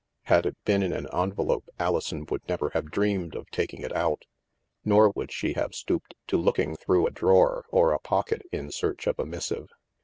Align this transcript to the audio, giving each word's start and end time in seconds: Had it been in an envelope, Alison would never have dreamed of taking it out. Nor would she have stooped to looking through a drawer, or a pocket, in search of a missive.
Had 0.23 0.47
it 0.47 0.57
been 0.65 0.81
in 0.81 0.93
an 0.93 1.05
envelope, 1.13 1.69
Alison 1.77 2.25
would 2.31 2.41
never 2.49 2.71
have 2.71 2.89
dreamed 2.89 3.35
of 3.35 3.47
taking 3.51 3.81
it 3.81 3.95
out. 3.95 4.25
Nor 4.83 5.11
would 5.11 5.31
she 5.31 5.53
have 5.53 5.75
stooped 5.75 6.15
to 6.25 6.37
looking 6.37 6.75
through 6.75 7.05
a 7.05 7.11
drawer, 7.11 7.67
or 7.69 7.93
a 7.93 7.99
pocket, 7.99 8.41
in 8.51 8.71
search 8.71 9.05
of 9.05 9.19
a 9.19 9.27
missive. 9.27 9.69